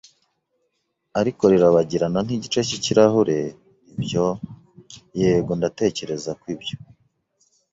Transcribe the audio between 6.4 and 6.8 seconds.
ibyo